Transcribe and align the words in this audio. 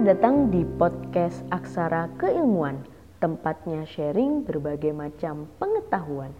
Selamat 0.00 0.16
datang 0.16 0.48
di 0.48 0.64
podcast 0.80 1.44
Aksara 1.52 2.08
Keilmuan, 2.16 2.88
tempatnya 3.20 3.84
sharing 3.84 4.48
berbagai 4.48 4.96
macam 4.96 5.44
pengetahuan. 5.60 6.32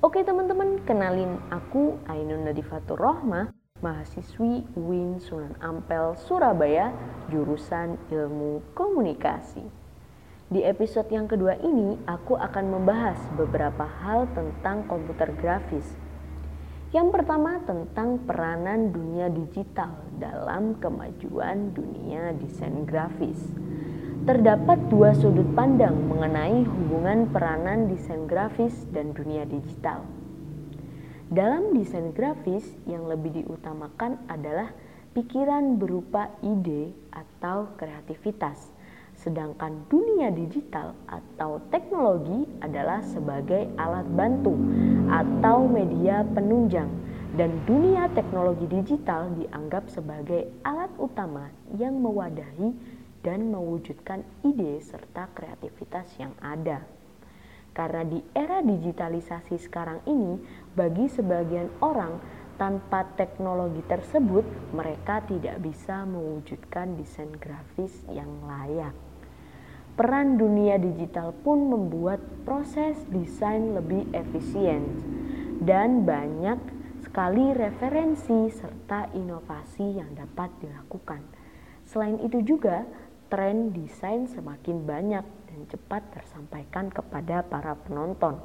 Oke 0.00 0.24
teman-teman, 0.24 0.80
kenalin 0.88 1.36
aku 1.52 2.00
Ainun 2.08 2.48
Nadifatur 2.48 2.96
Rohmah, 2.96 3.52
mahasiswi 3.84 4.64
UIN 4.72 5.20
Sunan 5.20 5.52
Ampel, 5.60 6.16
Surabaya, 6.24 6.88
jurusan 7.28 8.00
Ilmu 8.08 8.72
Komunikasi. 8.72 9.60
Di 10.48 10.64
episode 10.64 11.12
yang 11.12 11.28
kedua 11.28 11.60
ini, 11.60 12.00
aku 12.08 12.40
akan 12.40 12.64
membahas 12.64 13.20
beberapa 13.36 13.84
hal 13.84 14.24
tentang 14.32 14.88
komputer 14.88 15.36
grafis 15.36 15.84
yang 16.92 17.08
pertama 17.08 17.56
tentang 17.64 18.20
peranan 18.28 18.92
dunia 18.92 19.32
digital 19.32 19.96
dalam 20.20 20.76
kemajuan 20.76 21.72
dunia 21.72 22.36
desain 22.36 22.84
grafis. 22.84 23.40
Terdapat 24.28 24.92
dua 24.92 25.16
sudut 25.16 25.48
pandang 25.56 25.96
mengenai 26.04 26.68
hubungan 26.68 27.32
peranan 27.32 27.88
desain 27.88 28.28
grafis 28.28 28.84
dan 28.92 29.16
dunia 29.16 29.48
digital. 29.48 30.04
Dalam 31.32 31.72
desain 31.72 32.12
grafis 32.12 32.68
yang 32.84 33.08
lebih 33.08 33.40
diutamakan 33.40 34.20
adalah 34.28 34.68
pikiran 35.16 35.80
berupa 35.80 36.28
ide 36.44 36.92
atau 37.08 37.72
kreativitas 37.80 38.68
sedangkan 39.22 39.86
dunia 39.86 40.34
digital 40.34 40.98
atau 41.06 41.62
teknologi 41.70 42.42
adalah 42.58 42.98
sebagai 43.06 43.70
alat 43.78 44.06
bantu 44.18 44.58
atau 45.06 45.70
media 45.70 46.26
penunjang 46.34 46.90
dan 47.38 47.62
dunia 47.64 48.10
teknologi 48.12 48.66
digital 48.66 49.30
dianggap 49.38 49.86
sebagai 49.88 50.50
alat 50.66 50.90
utama 50.98 51.48
yang 51.78 52.02
mewadahi 52.02 52.74
dan 53.22 53.46
mewujudkan 53.54 54.26
ide 54.42 54.82
serta 54.82 55.30
kreativitas 55.30 56.10
yang 56.18 56.34
ada. 56.42 56.82
Karena 57.72 58.04
di 58.04 58.20
era 58.36 58.60
digitalisasi 58.60 59.56
sekarang 59.56 60.04
ini, 60.04 60.36
bagi 60.76 61.08
sebagian 61.08 61.72
orang 61.80 62.20
tanpa 62.60 63.08
teknologi 63.16 63.80
tersebut, 63.88 64.44
mereka 64.76 65.24
tidak 65.24 65.56
bisa 65.64 66.04
mewujudkan 66.04 67.00
desain 67.00 67.32
grafis 67.32 67.96
yang 68.12 68.28
layak 68.44 68.92
peran 69.92 70.40
dunia 70.40 70.80
digital 70.80 71.36
pun 71.44 71.68
membuat 71.68 72.20
proses 72.48 72.96
desain 73.12 73.76
lebih 73.76 74.08
efisien 74.16 74.88
dan 75.60 76.08
banyak 76.08 76.56
sekali 77.04 77.52
referensi 77.52 78.48
serta 78.48 79.12
inovasi 79.12 80.00
yang 80.00 80.16
dapat 80.16 80.48
dilakukan. 80.64 81.20
Selain 81.84 82.16
itu 82.24 82.40
juga 82.40 82.88
tren 83.28 83.76
desain 83.76 84.24
semakin 84.24 84.88
banyak 84.88 85.24
dan 85.52 85.60
cepat 85.68 86.02
tersampaikan 86.16 86.88
kepada 86.88 87.44
para 87.44 87.76
penonton. 87.76 88.40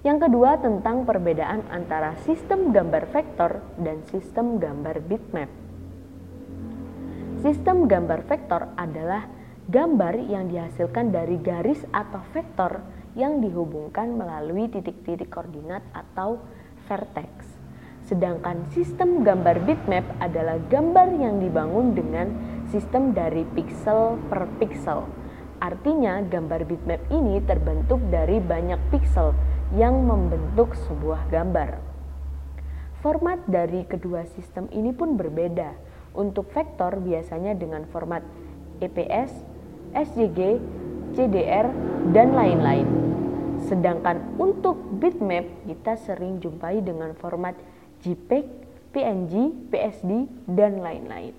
Yang 0.00 0.28
kedua 0.32 0.56
tentang 0.56 1.04
perbedaan 1.04 1.68
antara 1.68 2.16
sistem 2.24 2.72
gambar 2.72 3.04
vektor 3.12 3.60
dan 3.76 4.00
sistem 4.08 4.56
gambar 4.56 4.96
bitmap. 5.04 5.52
Sistem 7.44 7.84
gambar 7.84 8.24
vektor 8.24 8.72
adalah 8.80 9.28
gambar 9.70 10.18
yang 10.26 10.50
dihasilkan 10.50 11.14
dari 11.14 11.38
garis 11.38 11.78
atau 11.94 12.18
vektor 12.34 12.82
yang 13.14 13.38
dihubungkan 13.38 14.18
melalui 14.18 14.66
titik-titik 14.66 15.30
koordinat 15.30 15.86
atau 15.94 16.42
vertex. 16.90 17.30
Sedangkan 18.02 18.66
sistem 18.74 19.22
gambar 19.22 19.62
bitmap 19.62 20.02
adalah 20.18 20.58
gambar 20.66 21.14
yang 21.14 21.38
dibangun 21.38 21.94
dengan 21.94 22.34
sistem 22.74 23.14
dari 23.14 23.46
pixel 23.54 24.18
per 24.26 24.50
pixel. 24.58 25.06
Artinya 25.62 26.18
gambar 26.26 26.66
bitmap 26.66 27.06
ini 27.14 27.38
terbentuk 27.46 28.02
dari 28.10 28.42
banyak 28.42 28.90
pixel 28.90 29.30
yang 29.78 30.02
membentuk 30.02 30.74
sebuah 30.74 31.30
gambar. 31.30 31.78
Format 33.06 33.46
dari 33.46 33.86
kedua 33.86 34.26
sistem 34.34 34.66
ini 34.74 34.90
pun 34.90 35.14
berbeda. 35.14 35.78
Untuk 36.10 36.50
vektor 36.50 36.98
biasanya 36.98 37.54
dengan 37.54 37.86
format 37.86 38.26
EPS, 38.82 39.49
SJG, 39.94 40.58
CDR, 41.14 41.66
dan 42.14 42.32
lain-lain. 42.32 42.86
Sedangkan 43.68 44.40
untuk 44.40 44.78
bitmap 44.98 45.44
kita 45.68 45.98
sering 46.00 46.40
jumpai 46.40 46.80
dengan 46.80 47.12
format 47.18 47.54
JPEG, 48.00 48.46
PNG, 48.90 49.34
PSD, 49.68 50.26
dan 50.48 50.80
lain-lain. 50.80 51.36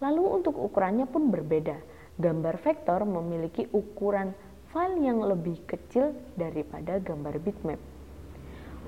Lalu 0.00 0.24
untuk 0.40 0.56
ukurannya 0.56 1.04
pun 1.04 1.28
berbeda. 1.28 1.76
Gambar 2.20 2.56
vektor 2.60 3.04
memiliki 3.04 3.68
ukuran 3.72 4.32
file 4.72 5.00
yang 5.02 5.20
lebih 5.20 5.60
kecil 5.66 6.14
daripada 6.38 7.02
gambar 7.02 7.36
bitmap. 7.42 7.80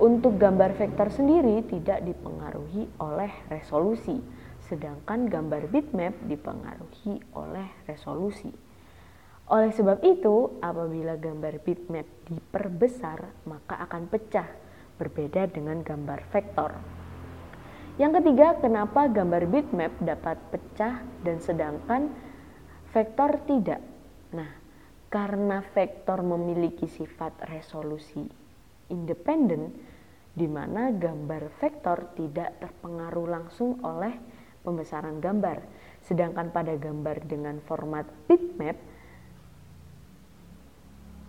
Untuk 0.00 0.40
gambar 0.40 0.72
vektor 0.72 1.12
sendiri 1.12 1.60
tidak 1.68 2.00
dipengaruhi 2.00 2.88
oleh 2.96 3.32
resolusi, 3.52 4.16
sedangkan 4.64 5.28
gambar 5.28 5.68
bitmap 5.68 6.16
dipengaruhi 6.24 7.20
oleh 7.36 7.68
resolusi. 7.84 8.71
Oleh 9.50 9.74
sebab 9.74 9.98
itu, 10.06 10.62
apabila 10.62 11.18
gambar 11.18 11.58
bitmap 11.66 12.06
diperbesar, 12.30 13.26
maka 13.48 13.82
akan 13.82 14.06
pecah, 14.06 14.46
berbeda 15.00 15.50
dengan 15.50 15.82
gambar 15.82 16.22
vektor. 16.30 16.70
Yang 18.00 18.22
ketiga, 18.22 18.56
kenapa 18.62 19.10
gambar 19.10 19.44
bitmap 19.50 19.92
dapat 20.00 20.38
pecah 20.48 21.02
dan 21.26 21.42
sedangkan 21.42 22.08
vektor 22.94 23.42
tidak? 23.44 23.82
Nah, 24.32 24.48
karena 25.12 25.60
vektor 25.76 26.24
memiliki 26.24 26.88
sifat 26.88 27.36
resolusi 27.50 28.24
independen, 28.88 29.76
di 30.32 30.48
mana 30.48 30.88
gambar 30.88 31.52
vektor 31.60 32.16
tidak 32.16 32.56
terpengaruh 32.64 33.28
langsung 33.28 33.84
oleh 33.84 34.16
pembesaran 34.64 35.20
gambar. 35.20 35.60
Sedangkan 36.00 36.48
pada 36.48 36.72
gambar 36.80 37.28
dengan 37.28 37.60
format 37.60 38.08
bitmap, 38.24 38.80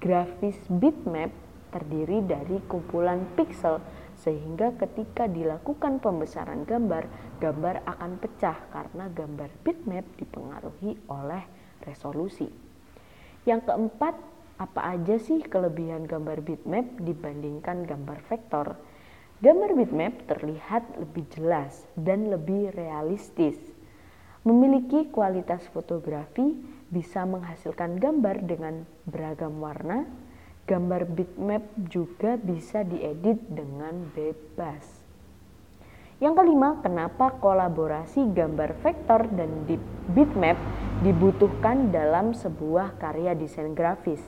Grafis 0.04 0.60
bitmap 0.68 1.32
terdiri 1.72 2.20
dari 2.28 2.60
kumpulan 2.68 3.24
pixel 3.40 3.80
sehingga 4.20 4.76
ketika 4.76 5.32
dilakukan 5.32 6.04
pembesaran 6.04 6.68
gambar, 6.68 7.08
gambar 7.40 7.88
akan 7.88 8.20
pecah 8.20 8.68
karena 8.76 9.08
gambar 9.16 9.48
bitmap 9.64 10.04
dipengaruhi 10.20 11.00
oleh 11.08 11.48
resolusi. 11.88 12.52
Yang 13.48 13.72
keempat, 13.72 14.16
apa 14.60 14.82
aja 14.92 15.16
sih 15.16 15.40
kelebihan 15.40 16.04
gambar 16.04 16.44
bitmap 16.44 17.00
dibandingkan 17.00 17.88
gambar 17.88 18.20
vektor? 18.28 18.76
Gambar 19.40 19.72
bitmap 19.72 20.20
terlihat 20.28 21.00
lebih 21.00 21.32
jelas 21.32 21.88
dan 21.96 22.28
lebih 22.28 22.76
realistis. 22.76 23.56
Memiliki 24.44 25.08
kualitas 25.08 25.64
fotografi 25.72 26.60
bisa 26.94 27.26
menghasilkan 27.26 27.98
gambar 27.98 28.46
dengan 28.46 28.86
beragam 29.10 29.58
warna. 29.58 30.06
Gambar 30.64 31.10
bitmap 31.10 31.66
juga 31.90 32.38
bisa 32.40 32.86
diedit 32.86 33.42
dengan 33.52 34.08
bebas. 34.16 34.86
Yang 36.24 36.40
kelima, 36.40 36.80
kenapa 36.80 37.36
kolaborasi 37.36 38.32
gambar 38.32 38.80
vektor 38.80 39.28
dan 39.36 39.68
bitmap 40.14 40.56
dibutuhkan 41.04 41.92
dalam 41.92 42.32
sebuah 42.32 42.96
karya 42.96 43.36
desain 43.36 43.76
grafis? 43.76 44.24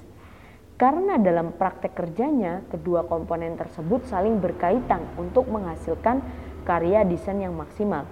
Karena 0.76 1.16
dalam 1.16 1.56
praktek 1.56 1.96
kerjanya, 1.96 2.68
kedua 2.68 3.08
komponen 3.08 3.56
tersebut 3.56 4.04
saling 4.12 4.44
berkaitan 4.44 5.08
untuk 5.16 5.48
menghasilkan 5.48 6.20
karya 6.68 7.08
desain 7.08 7.40
yang 7.40 7.56
maksimal. 7.56 8.04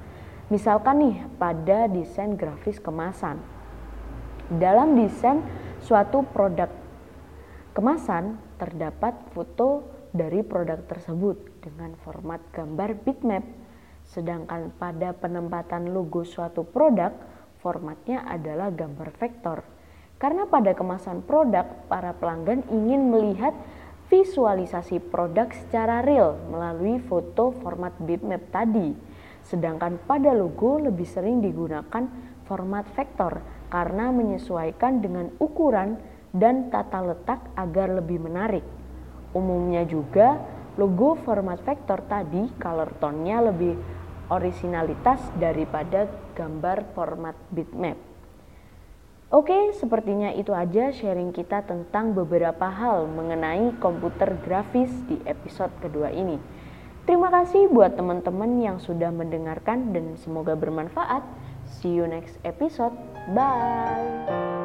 Misalkan 0.47 1.03
nih, 1.03 1.17
pada 1.35 1.91
desain 1.91 2.39
grafis 2.39 2.79
kemasan, 2.79 3.35
dalam 4.51 4.99
desain 4.99 5.39
suatu 5.83 6.23
produk 6.23 6.71
kemasan 7.73 8.37
terdapat 8.61 9.17
foto 9.33 9.83
dari 10.13 10.45
produk 10.45 10.77
tersebut 10.85 11.65
dengan 11.65 11.97
format 12.05 12.39
gambar 12.53 13.01
bitmap. 13.01 13.43
Sedangkan 14.05 14.69
pada 14.77 15.15
penempatan 15.17 15.89
logo 15.89 16.21
suatu 16.21 16.61
produk, 16.61 17.09
formatnya 17.65 18.21
adalah 18.29 18.69
gambar 18.69 19.09
vektor. 19.17 19.65
Karena 20.21 20.45
pada 20.45 20.77
kemasan 20.77 21.25
produk, 21.25 21.65
para 21.89 22.13
pelanggan 22.13 22.63
ingin 22.69 23.09
melihat 23.09 23.57
visualisasi 24.13 25.01
produk 25.09 25.49
secara 25.49 26.05
real 26.05 26.37
melalui 26.53 27.01
foto 27.01 27.49
format 27.57 27.97
bitmap 27.97 28.45
tadi. 28.53 28.93
Sedangkan 29.43 29.99
pada 30.03 30.31
logo 30.31 30.79
lebih 30.79 31.05
sering 31.05 31.43
digunakan 31.43 32.07
format 32.47 32.87
vektor 32.95 33.43
karena 33.67 34.11
menyesuaikan 34.11 35.03
dengan 35.03 35.31
ukuran 35.39 35.99
dan 36.33 36.73
tata 36.73 36.99
letak 37.03 37.39
agar 37.53 38.01
lebih 38.01 38.23
menarik. 38.23 38.65
Umumnya 39.35 39.85
juga 39.85 40.41
logo 40.79 41.13
format 41.21 41.61
vektor 41.61 42.01
tadi 42.09 42.49
color 42.57 42.97
tone-nya 42.97 43.37
lebih 43.53 43.77
originalitas 44.33 45.21
daripada 45.37 46.09
gambar 46.33 46.95
format 46.97 47.37
bitmap. 47.53 47.97
Oke, 49.33 49.73
sepertinya 49.73 50.29
itu 50.29 50.53
aja 50.53 50.93
sharing 50.93 51.33
kita 51.33 51.65
tentang 51.65 52.13
beberapa 52.13 52.69
hal 52.69 53.09
mengenai 53.09 53.73
komputer 53.81 54.37
grafis 54.45 54.93
di 55.09 55.17
episode 55.25 55.73
kedua 55.81 56.13
ini. 56.13 56.37
Terima 57.03 57.27
kasih 57.27 57.67
buat 57.67 57.99
teman-teman 57.99 58.63
yang 58.63 58.77
sudah 58.79 59.11
mendengarkan 59.11 59.91
dan 59.91 60.15
semoga 60.15 60.55
bermanfaat. 60.55 61.23
See 61.67 61.91
you 61.91 62.07
next 62.07 62.39
episode. 62.47 62.95
Bye. 63.35 64.62